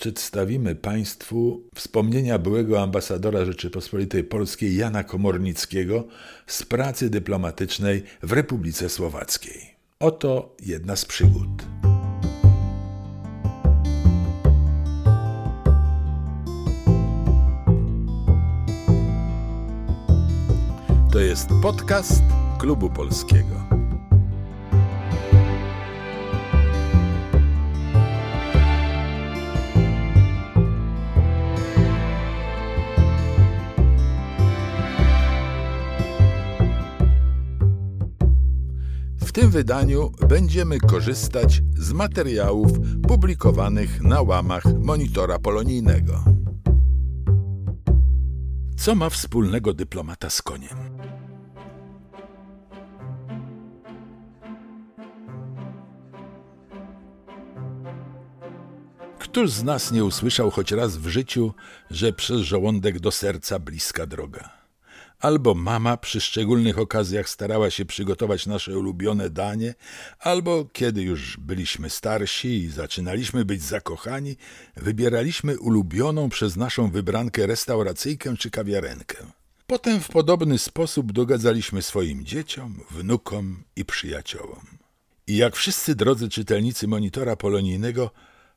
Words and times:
przedstawimy 0.00 0.74
Państwu 0.74 1.62
wspomnienia 1.74 2.38
byłego 2.38 2.82
ambasadora 2.82 3.44
Rzeczypospolitej 3.44 4.24
Polskiej 4.24 4.76
Jana 4.76 5.04
Komornickiego 5.04 6.04
z 6.46 6.62
pracy 6.62 7.10
dyplomatycznej 7.10 8.02
w 8.22 8.32
Republice 8.32 8.88
Słowackiej. 8.88 9.74
Oto 9.98 10.56
jedna 10.66 10.96
z 10.96 11.04
przygód. 11.04 11.48
To 21.12 21.20
jest 21.20 21.48
podcast 21.62 22.22
Klubu 22.58 22.90
Polskiego. 22.90 23.79
W 39.30 39.32
tym 39.32 39.50
wydaniu 39.50 40.12
będziemy 40.28 40.80
korzystać 40.80 41.62
z 41.76 41.92
materiałów 41.92 42.72
publikowanych 43.08 44.02
na 44.02 44.22
łamach 44.22 44.64
monitora 44.78 45.38
polonijnego. 45.38 46.24
Co 48.76 48.94
ma 48.94 49.10
wspólnego 49.10 49.74
dyplomata 49.74 50.30
z 50.30 50.42
koniem? 50.42 50.78
Któż 59.18 59.50
z 59.50 59.62
nas 59.62 59.92
nie 59.92 60.04
usłyszał 60.04 60.50
choć 60.50 60.72
raz 60.72 60.96
w 60.96 61.06
życiu, 61.06 61.54
że 61.90 62.12
przez 62.12 62.40
żołądek 62.40 63.00
do 63.00 63.10
serca 63.10 63.58
bliska 63.58 64.06
droga? 64.06 64.59
Albo 65.20 65.54
mama 65.54 65.96
przy 65.96 66.20
szczególnych 66.20 66.78
okazjach 66.78 67.28
starała 67.28 67.70
się 67.70 67.84
przygotować 67.84 68.46
nasze 68.46 68.78
ulubione 68.78 69.30
danie, 69.30 69.74
albo 70.18 70.64
kiedy 70.72 71.02
już 71.02 71.36
byliśmy 71.36 71.90
starsi 71.90 72.48
i 72.48 72.68
zaczynaliśmy 72.68 73.44
być 73.44 73.62
zakochani, 73.62 74.36
wybieraliśmy 74.76 75.58
ulubioną 75.58 76.28
przez 76.28 76.56
naszą 76.56 76.90
wybrankę 76.90 77.46
restauracyjkę 77.46 78.36
czy 78.36 78.50
kawiarenkę. 78.50 79.16
Potem 79.66 80.00
w 80.00 80.08
podobny 80.08 80.58
sposób 80.58 81.12
dogadzaliśmy 81.12 81.82
swoim 81.82 82.24
dzieciom, 82.24 82.80
wnukom 82.90 83.64
i 83.76 83.84
przyjaciołom. 83.84 84.66
I 85.26 85.36
jak 85.36 85.56
wszyscy 85.56 85.94
drodzy 85.94 86.28
czytelnicy 86.28 86.88
monitora 86.88 87.36
polonijnego, 87.36 88.10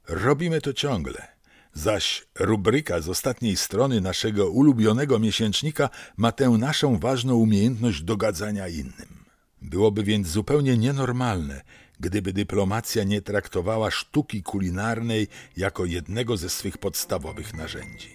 robimy 0.08 0.62
to 0.62 0.74
ciągle– 0.74 1.28
zaś 1.74 2.28
rubryka 2.40 3.02
z 3.02 3.10
ostatniej 3.10 3.58
strony 3.58 4.02
naszego 4.02 4.50
ulubionego 4.50 5.20
miesięcznika 5.20 5.90
ma 6.18 6.32
tę 6.32 6.50
naszą 6.50 7.00
ważną 7.00 7.36
umiejętność 7.36 8.02
dogadzania 8.02 8.68
innym. 8.68 9.26
Byłoby 9.62 10.04
więc 10.04 10.28
zupełnie 10.28 10.78
nienormalne, 10.78 11.62
gdyby 12.00 12.34
dyplomacja 12.34 13.04
nie 13.04 13.22
traktowała 13.22 13.92
sztuki 13.92 14.44
kulinarnej 14.44 15.28
jako 15.58 15.86
jednego 15.86 16.38
ze 16.38 16.50
swych 16.50 16.78
podstawowych 16.78 17.54
narzędzi. 17.54 18.10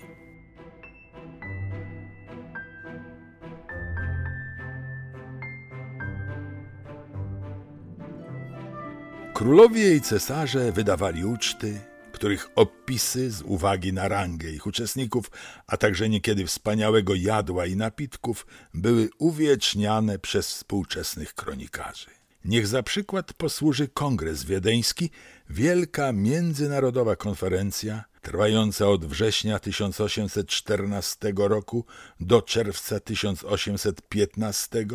Królowie 9.34 9.96
i 9.96 10.00
cesarze 10.00 10.72
wydawali 10.72 11.24
uczty, 11.24 11.80
których 12.18 12.48
opisy 12.54 13.30
z 13.30 13.42
uwagi 13.42 13.92
na 13.92 14.08
rangę 14.08 14.50
ich 14.50 14.66
uczestników, 14.66 15.30
a 15.66 15.76
także 15.76 16.08
niekiedy 16.08 16.46
wspaniałego 16.46 17.14
jadła 17.14 17.66
i 17.66 17.76
napitków 17.76 18.46
były 18.74 19.08
uwieczniane 19.18 20.18
przez 20.18 20.48
współczesnych 20.54 21.34
kronikarzy. 21.34 22.06
Niech 22.44 22.66
za 22.66 22.82
przykład 22.82 23.32
posłuży 23.32 23.88
Kongres 23.88 24.44
Wiedeński, 24.44 25.10
wielka 25.50 26.12
międzynarodowa 26.12 27.16
konferencja 27.16 28.04
trwająca 28.22 28.88
od 28.88 29.04
września 29.04 29.58
1814 29.58 31.32
roku 31.36 31.84
do 32.20 32.42
czerwca 32.42 33.00
1815 33.00 34.86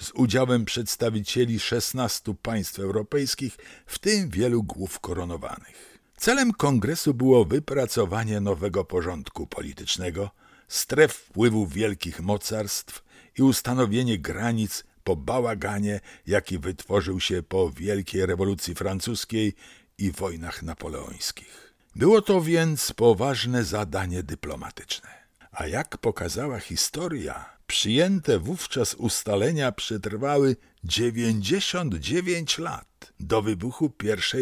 z 0.00 0.10
udziałem 0.14 0.64
przedstawicieli 0.64 1.60
16 1.60 2.34
państw 2.42 2.78
europejskich, 2.78 3.56
w 3.86 3.98
tym 3.98 4.30
wielu 4.30 4.62
głów 4.62 5.00
koronowanych. 5.00 5.93
Celem 6.16 6.52
kongresu 6.52 7.14
było 7.14 7.44
wypracowanie 7.44 8.40
nowego 8.40 8.84
porządku 8.84 9.46
politycznego, 9.46 10.30
stref 10.68 11.12
wpływu 11.12 11.66
wielkich 11.66 12.20
mocarstw 12.20 13.04
i 13.38 13.42
ustanowienie 13.42 14.18
granic 14.18 14.84
po 15.04 15.16
bałaganie, 15.16 16.00
jaki 16.26 16.58
wytworzył 16.58 17.20
się 17.20 17.42
po 17.42 17.70
Wielkiej 17.70 18.26
Rewolucji 18.26 18.74
Francuskiej 18.74 19.54
i 19.98 20.10
wojnach 20.10 20.62
napoleońskich. 20.62 21.74
Było 21.96 22.22
to 22.22 22.40
więc 22.40 22.92
poważne 22.92 23.64
zadanie 23.64 24.22
dyplomatyczne. 24.22 25.08
A 25.52 25.66
jak 25.66 25.98
pokazała 25.98 26.60
historia, 26.60 27.44
przyjęte 27.66 28.38
wówczas 28.38 28.94
ustalenia 28.94 29.72
przetrwały 29.72 30.56
99 30.84 32.58
lat 32.58 33.12
do 33.20 33.42
wybuchu 33.42 33.92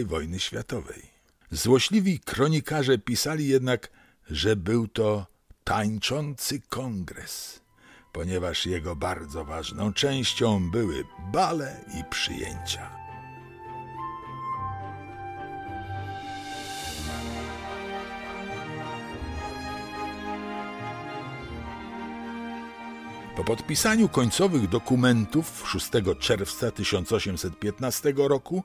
I 0.00 0.04
wojny 0.04 0.41
światowej. 0.41 1.12
Złośliwi 1.53 2.21
kronikarze 2.21 2.99
pisali 2.99 3.49
jednak, 3.49 3.91
że 4.31 4.57
był 4.57 4.89
to 4.89 5.27
tańczący 5.65 6.61
kongres, 6.61 7.61
ponieważ 8.13 8.67
jego 8.67 8.97
bardzo 8.97 9.45
ważną 9.45 9.93
częścią 9.93 10.71
były 10.71 11.05
bale 11.33 11.85
i 12.01 12.05
przyjęcia. 12.11 13.02
Po 23.37 23.44
podpisaniu 23.44 24.09
końcowych 24.09 24.69
dokumentów 24.69 25.65
6 25.69 25.91
czerwca 26.20 26.70
1815 26.70 28.15
roku 28.16 28.65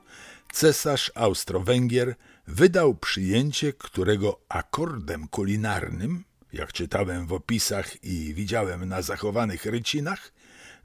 cesarz 0.52 1.12
Austro-Węgier 1.14 2.14
wydał 2.46 2.94
przyjęcie, 2.94 3.72
którego 3.72 4.40
akordem 4.48 5.28
kulinarnym, 5.28 6.24
jak 6.52 6.72
czytałem 6.72 7.26
w 7.26 7.32
opisach 7.32 8.04
i 8.04 8.34
widziałem 8.34 8.88
na 8.88 9.02
zachowanych 9.02 9.66
rycinach, 9.66 10.32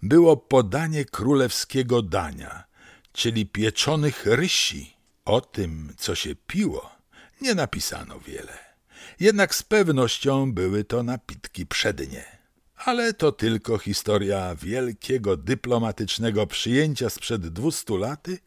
było 0.03 0.37
podanie 0.37 1.05
królewskiego 1.05 2.01
dania, 2.01 2.63
czyli 3.13 3.45
pieczonych 3.45 4.25
rysi. 4.25 4.93
O 5.25 5.41
tym, 5.41 5.93
co 5.97 6.15
się 6.15 6.35
piło, 6.35 6.91
nie 7.41 7.55
napisano 7.55 8.19
wiele. 8.19 8.57
Jednak 9.19 9.55
z 9.55 9.63
pewnością 9.63 10.53
były 10.53 10.83
to 10.83 11.03
napitki 11.03 11.65
przednie. 11.65 12.32
Ale 12.85 13.13
to 13.13 13.31
tylko 13.31 13.77
historia 13.77 14.55
wielkiego 14.55 15.37
dyplomatycznego 15.37 16.47
przyjęcia 16.47 17.09
sprzed 17.09 17.47
dwustu 17.47 17.97
laty, 17.97 18.39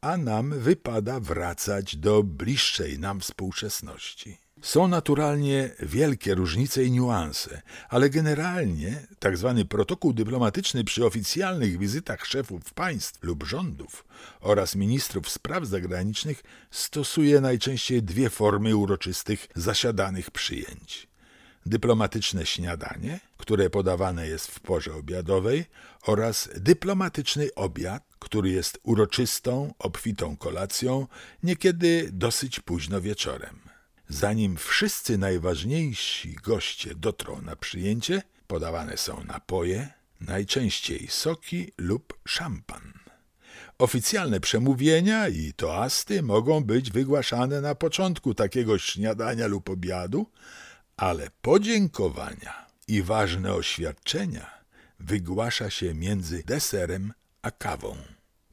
a 0.00 0.16
nam 0.16 0.60
wypada 0.60 1.20
wracać 1.20 1.96
do 1.96 2.22
bliższej 2.22 2.98
nam 2.98 3.20
współczesności. 3.20 4.36
Są 4.62 4.88
naturalnie 4.88 5.70
wielkie 5.80 6.34
różnice 6.34 6.84
i 6.84 6.90
niuanse, 6.90 7.62
ale 7.88 8.10
generalnie 8.10 9.06
tzw. 9.20 9.54
Tak 9.58 9.68
protokół 9.68 10.12
dyplomatyczny 10.12 10.84
przy 10.84 11.06
oficjalnych 11.06 11.78
wizytach 11.78 12.26
szefów 12.26 12.74
państw 12.74 13.22
lub 13.22 13.44
rządów 13.44 14.04
oraz 14.40 14.74
ministrów 14.74 15.28
spraw 15.28 15.64
zagranicznych 15.64 16.42
stosuje 16.70 17.40
najczęściej 17.40 18.02
dwie 18.02 18.30
formy 18.30 18.76
uroczystych 18.76 19.48
zasiadanych 19.54 20.30
przyjęć 20.30 21.08
dyplomatyczne 21.68 22.46
śniadanie, 22.46 23.20
które 23.36 23.70
podawane 23.70 24.28
jest 24.28 24.46
w 24.46 24.60
porze 24.60 24.94
obiadowej, 24.94 25.64
oraz 26.02 26.48
dyplomatyczny 26.56 27.48
obiad, 27.54 28.02
który 28.18 28.50
jest 28.50 28.80
uroczystą, 28.82 29.74
obfitą 29.78 30.36
kolacją, 30.36 31.06
niekiedy 31.42 32.08
dosyć 32.12 32.60
późno 32.60 33.00
wieczorem. 33.00 33.60
Zanim 34.08 34.56
wszyscy 34.56 35.18
najważniejsi 35.18 36.34
goście 36.34 36.94
dotrą 36.94 37.42
na 37.42 37.56
przyjęcie, 37.56 38.22
podawane 38.46 38.96
są 38.96 39.24
napoje, 39.24 39.88
najczęściej 40.20 41.08
soki 41.08 41.72
lub 41.78 42.18
szampan. 42.28 42.92
Oficjalne 43.78 44.40
przemówienia 44.40 45.28
i 45.28 45.52
toasty 45.52 46.22
mogą 46.22 46.64
być 46.64 46.90
wygłaszane 46.90 47.60
na 47.60 47.74
początku 47.74 48.34
takiego 48.34 48.78
śniadania 48.78 49.46
lub 49.46 49.70
obiadu, 49.70 50.26
ale 50.98 51.30
podziękowania 51.42 52.66
i 52.88 53.02
ważne 53.02 53.54
oświadczenia 53.54 54.50
wygłasza 55.00 55.70
się 55.70 55.94
między 55.94 56.42
deserem 56.46 57.12
a 57.42 57.50
kawą. 57.50 57.96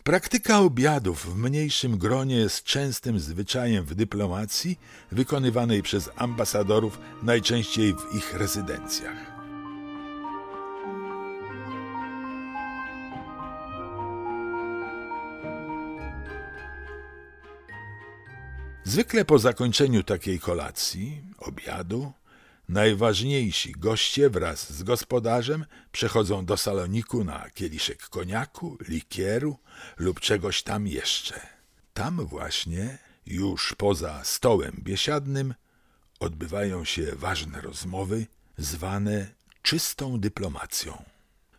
Praktyka 0.03 0.59
obiadów 0.59 1.25
w 1.25 1.37
mniejszym 1.37 1.97
gronie 1.97 2.35
jest 2.35 2.63
częstym 2.63 3.19
zwyczajem 3.19 3.85
w 3.85 3.95
dyplomacji, 3.95 4.79
wykonywanej 5.11 5.83
przez 5.83 6.09
ambasadorów 6.15 6.99
najczęściej 7.23 7.93
w 7.93 8.15
ich 8.15 8.33
rezydencjach. 8.33 9.35
Zwykle 18.83 19.25
po 19.25 19.39
zakończeniu 19.39 20.03
takiej 20.03 20.39
kolacji, 20.39 21.21
obiadu, 21.37 22.11
najważniejsi 22.69 23.71
goście 23.71 24.29
wraz 24.29 24.73
z 24.73 24.83
gospodarzem 24.83 25.65
przechodzą 25.91 26.45
do 26.45 26.57
saloniku 26.57 27.23
na 27.23 27.49
kieliszek 27.49 28.09
koniaku, 28.09 28.77
likieru 28.87 29.57
lub 29.97 30.19
czegoś 30.19 30.63
tam 30.63 30.87
jeszcze. 30.87 31.47
Tam 31.93 32.25
właśnie, 32.25 32.97
już 33.25 33.75
poza 33.77 34.23
stołem 34.23 34.81
biesiadnym, 34.83 35.53
odbywają 36.19 36.85
się 36.85 37.15
ważne 37.15 37.61
rozmowy, 37.61 38.25
zwane 38.57 39.27
czystą 39.61 40.19
dyplomacją. 40.19 41.03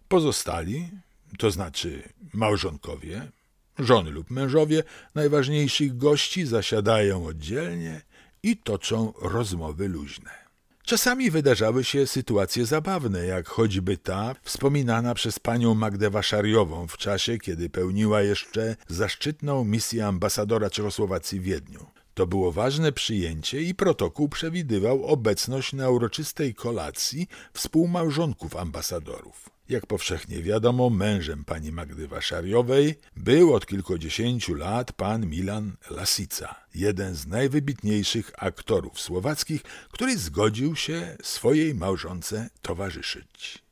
Pozostali, 0.09 0.91
to 1.39 1.51
znaczy 1.51 2.03
małżonkowie, 2.33 3.31
Żony 3.79 4.11
lub 4.11 4.31
mężowie 4.31 4.83
najważniejszych 5.15 5.97
gości 5.97 6.47
zasiadają 6.47 7.27
oddzielnie 7.27 8.01
i 8.43 8.57
toczą 8.57 9.13
rozmowy 9.21 9.89
luźne. 9.89 10.46
Czasami 10.87 11.31
wydarzały 11.31 11.85
się 11.85 12.07
sytuacje 12.07 12.67
zabawne, 12.67 13.27
jak 13.27 13.49
choćby 13.49 13.97
ta 13.97 14.35
wspominana 14.43 15.15
przez 15.15 15.39
panią 15.39 15.75
Magdę 15.75 16.11
Waszariową 16.11 16.87
w 16.87 16.97
czasie, 16.97 17.39
kiedy 17.39 17.71
pełniła 17.71 18.23
jeszcze 18.23 18.77
zaszczytną 18.89 19.65
misję 19.65 20.07
ambasadora 20.07 20.71
Czechosłowacji 20.71 21.41
w 21.41 21.43
Wiedniu. 21.43 21.87
To 22.15 22.27
było 22.27 22.53
ważne 22.53 22.93
przyjęcie 22.93 23.63
i 23.63 23.75
protokół 23.75 24.29
przewidywał 24.29 25.05
obecność 25.05 25.73
na 25.73 25.91
uroczystej 25.91 26.55
kolacji 26.55 27.29
współmałżonków 27.53 28.57
ambasadorów. 28.57 29.56
Jak 29.69 29.87
powszechnie 29.87 30.43
wiadomo, 30.43 30.91
mężem 30.91 31.45
pani 31.45 31.73
Magdy 31.73 32.09
Waszariowej 32.09 32.95
był 33.17 33.55
od 33.55 33.67
kilkudziesięciu 33.67 34.55
lat 34.55 34.93
pan 34.93 35.27
Milan 35.27 35.77
Lasica, 35.91 36.55
jeden 36.75 37.15
z 37.15 37.27
najwybitniejszych 37.27 38.31
aktorów 38.39 39.01
słowackich, 39.01 39.63
który 39.91 40.19
zgodził 40.19 40.77
się 40.77 41.17
swojej 41.23 41.75
małżonce 41.75 42.51
towarzyszyć. 42.63 43.65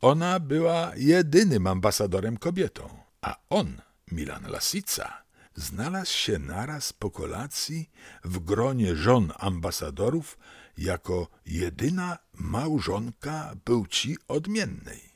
Ona 0.00 0.40
była 0.40 0.92
jedynym 0.96 1.66
ambasadorem 1.66 2.36
kobietą, 2.36 2.88
a 3.20 3.36
on, 3.48 3.80
Milan 4.12 4.50
Lasica, 4.50 5.22
znalazł 5.54 6.12
się 6.12 6.38
naraz 6.38 6.92
po 6.92 7.10
kolacji 7.10 7.90
w 8.24 8.38
gronie 8.38 8.96
żon 8.96 9.32
ambasadorów 9.38 10.38
jako 10.78 11.28
jedyna 11.46 12.18
małżonka 12.34 13.54
płci 13.64 14.16
odmiennej. 14.28 15.09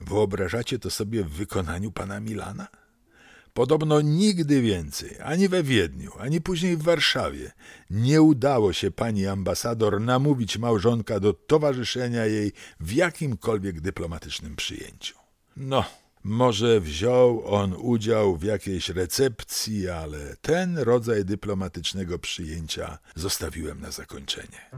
Wyobrażacie 0.00 0.78
to 0.78 0.90
sobie 0.90 1.24
w 1.24 1.30
wykonaniu 1.30 1.92
pana 1.92 2.20
Milana? 2.20 2.66
Podobno 3.54 4.00
nigdy 4.00 4.62
więcej, 4.62 5.16
ani 5.24 5.48
we 5.48 5.62
Wiedniu, 5.62 6.12
ani 6.18 6.40
później 6.40 6.76
w 6.76 6.82
Warszawie, 6.82 7.52
nie 7.90 8.22
udało 8.22 8.72
się 8.72 8.90
pani 8.90 9.26
ambasador 9.26 10.00
namówić 10.00 10.58
małżonka 10.58 11.20
do 11.20 11.32
towarzyszenia 11.32 12.26
jej 12.26 12.52
w 12.80 12.92
jakimkolwiek 12.92 13.80
dyplomatycznym 13.80 14.56
przyjęciu. 14.56 15.14
No, 15.56 15.84
może 16.24 16.80
wziął 16.80 17.54
on 17.54 17.74
udział 17.78 18.36
w 18.36 18.42
jakiejś 18.42 18.88
recepcji, 18.88 19.88
ale 19.88 20.36
ten 20.40 20.78
rodzaj 20.78 21.24
dyplomatycznego 21.24 22.18
przyjęcia 22.18 22.98
zostawiłem 23.14 23.80
na 23.80 23.90
zakończenie. 23.90 24.70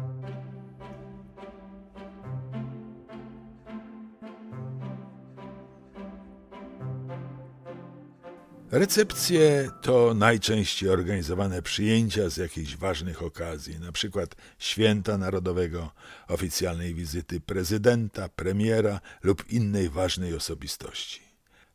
Recepcje 8.70 9.70
to 9.82 10.14
najczęściej 10.14 10.88
organizowane 10.90 11.62
przyjęcia 11.62 12.28
z 12.28 12.36
jakichś 12.36 12.76
ważnych 12.76 13.22
okazji, 13.22 13.74
np. 13.74 14.26
święta 14.58 15.18
narodowego, 15.18 15.90
oficjalnej 16.28 16.94
wizyty 16.94 17.40
prezydenta, 17.40 18.28
premiera 18.28 19.00
lub 19.22 19.50
innej 19.50 19.88
ważnej 19.88 20.34
osobistości. 20.34 21.20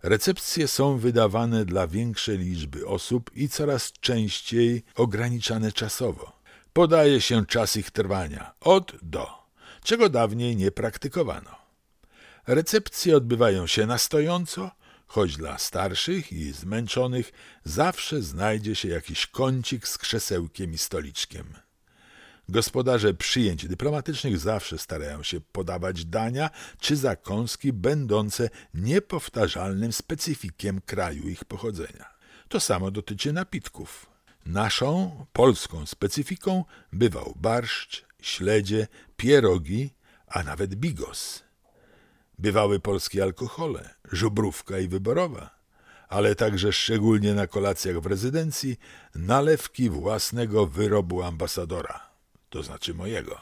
Recepcje 0.03 0.67
są 0.67 0.97
wydawane 0.97 1.65
dla 1.65 1.87
większej 1.87 2.37
liczby 2.37 2.87
osób 2.87 3.31
i 3.35 3.49
coraz 3.49 3.91
częściej 3.91 4.83
ograniczane 4.95 5.71
czasowo. 5.71 6.31
Podaje 6.73 7.21
się 7.21 7.45
czas 7.45 7.75
ich 7.75 7.91
trwania 7.91 8.53
od 8.59 8.93
do, 9.01 9.27
czego 9.83 10.09
dawniej 10.09 10.55
nie 10.55 10.71
praktykowano. 10.71 11.55
Recepcje 12.47 13.17
odbywają 13.17 13.67
się 13.67 13.85
na 13.85 13.97
stojąco 13.97 14.71
choć 15.13 15.37
dla 15.37 15.57
starszych 15.57 16.31
i 16.31 16.51
zmęczonych 16.51 17.31
zawsze 17.63 18.21
znajdzie 18.21 18.75
się 18.75 18.87
jakiś 18.87 19.27
kącik 19.27 19.87
z 19.87 19.97
krzesełkiem 19.97 20.73
i 20.73 20.77
stoliczkiem. 20.77 21.53
Gospodarze 22.49 23.13
przyjęć 23.13 23.67
dyplomatycznych 23.67 24.39
zawsze 24.39 24.77
starają 24.77 25.23
się 25.23 25.41
podawać 25.41 26.05
dania 26.05 26.49
czy 26.79 26.95
zakąski 26.95 27.73
będące 27.73 28.49
niepowtarzalnym 28.73 29.93
specyfikiem 29.93 30.81
kraju 30.81 31.29
ich 31.29 31.45
pochodzenia. 31.45 32.05
To 32.47 32.59
samo 32.59 32.91
dotyczy 32.91 33.33
napitków. 33.33 34.05
Naszą, 34.45 35.25
polską 35.33 35.85
specyfiką 35.85 36.65
bywał 36.93 37.33
barszcz, 37.35 38.05
śledzie, 38.21 38.87
pierogi, 39.17 39.89
a 40.27 40.43
nawet 40.43 40.75
bigos. 40.75 41.43
Bywały 42.43 42.79
polskie 42.79 43.23
alkohole, 43.23 43.89
żubrówka 44.11 44.79
i 44.79 44.87
wyborowa, 44.87 45.49
ale 46.09 46.35
także 46.35 46.73
szczególnie 46.73 47.33
na 47.33 47.47
kolacjach 47.47 47.99
w 47.99 48.05
rezydencji 48.05 48.77
nalewki 49.15 49.89
własnego 49.89 50.67
wyrobu 50.67 51.23
ambasadora, 51.23 51.99
to 52.49 52.63
znaczy 52.63 52.93
mojego. 52.93 53.37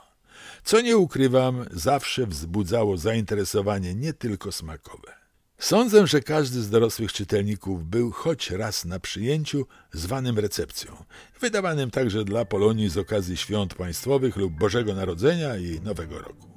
Co 0.63 0.81
nie 0.81 0.97
ukrywam, 0.97 1.65
zawsze 1.71 2.27
wzbudzało 2.27 2.97
zainteresowanie 2.97 3.95
nie 3.95 4.13
tylko 4.13 4.51
smakowe. 4.51 5.13
Sądzę, 5.57 6.07
że 6.07 6.21
każdy 6.21 6.61
z 6.61 6.69
dorosłych 6.69 7.13
czytelników 7.13 7.85
był 7.85 8.11
choć 8.11 8.51
raz 8.51 8.85
na 8.85 8.99
przyjęciu 8.99 9.65
zwanym 9.91 10.39
recepcją, 10.39 11.03
wydawanym 11.39 11.91
także 11.91 12.23
dla 12.23 12.45
Polonii 12.45 12.89
z 12.89 12.97
okazji 12.97 13.37
świąt 13.37 13.73
państwowych 13.73 14.37
lub 14.37 14.53
Bożego 14.53 14.95
Narodzenia 14.95 15.57
i 15.57 15.81
Nowego 15.81 16.19
Roku. 16.19 16.50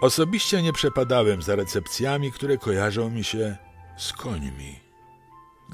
Osobiście 0.00 0.62
nie 0.62 0.72
przepadałem 0.72 1.42
za 1.42 1.56
recepcjami, 1.56 2.32
które 2.32 2.58
kojarzą 2.58 3.10
mi 3.10 3.24
się 3.24 3.56
z 3.96 4.12
końmi. 4.12 4.80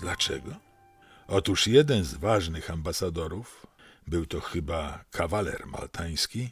Dlaczego? 0.00 0.54
Otóż 1.26 1.66
jeden 1.66 2.04
z 2.04 2.14
ważnych 2.14 2.70
ambasadorów, 2.70 3.66
był 4.06 4.26
to 4.26 4.40
chyba 4.40 5.04
kawaler 5.10 5.66
maltański, 5.66 6.50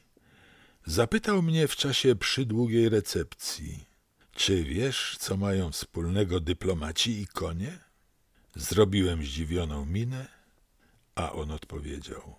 zapytał 0.86 1.42
mnie 1.42 1.68
w 1.68 1.76
czasie 1.76 2.16
przydługiej 2.16 2.88
recepcji, 2.88 3.84
czy 4.32 4.64
wiesz, 4.64 5.16
co 5.20 5.36
mają 5.36 5.72
wspólnego 5.72 6.40
dyplomaci 6.40 7.20
i 7.20 7.26
konie? 7.26 7.78
Zrobiłem 8.54 9.22
zdziwioną 9.22 9.86
minę, 9.86 10.26
a 11.14 11.32
on 11.32 11.50
odpowiedział: 11.50 12.34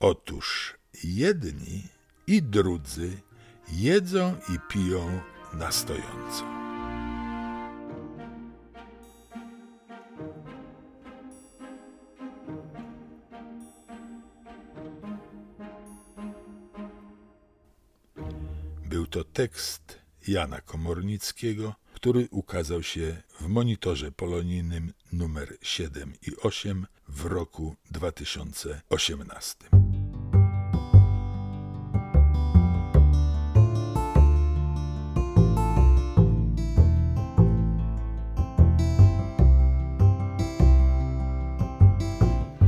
Otóż 0.00 0.74
jedni 1.04 1.82
i 2.26 2.42
drudzy 2.42 3.20
jedzą 3.72 4.36
i 4.48 4.72
piją 4.72 5.20
na 5.52 5.72
stojąco. 5.72 6.44
Był 18.84 19.06
to 19.06 19.24
tekst 19.24 19.98
Jana 20.28 20.60
Komornickiego, 20.60 21.74
który 21.94 22.28
ukazał 22.30 22.82
się 22.82 23.22
w 23.40 23.48
monitorze 23.48 24.12
polonijnym 24.12 24.92
numer 25.12 25.56
7 25.62 26.12
i 26.26 26.36
8 26.36 26.86
w 27.08 27.24
roku 27.24 27.76
2018. 27.90 29.73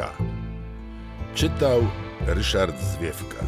Czytał 1.36 1.82
Ryszard 2.26 2.82
Zwiewka. 2.82 3.46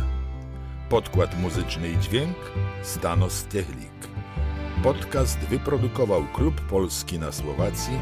Podkład 0.90 1.40
muzyczny 1.40 1.90
i 1.90 1.98
dźwięk 1.98 2.38
Stanos 2.84 3.44
Techlik. 3.44 4.08
Podcast 4.84 5.40
wyprodukował 5.40 6.26
Klub 6.34 6.62
Polski 6.62 7.20
na 7.20 7.32
Słowacji 7.32 8.00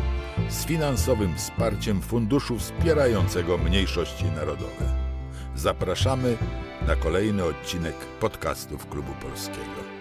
z 0.49 0.65
finansowym 0.65 1.37
wsparciem 1.37 2.01
Funduszu 2.01 2.59
Wspierającego 2.59 3.57
Mniejszości 3.57 4.25
Narodowe. 4.25 5.07
Zapraszamy 5.55 6.37
na 6.87 6.95
kolejny 6.95 7.43
odcinek 7.43 7.95
podcastów 8.19 8.89
Klubu 8.89 9.11
Polskiego. 9.21 9.96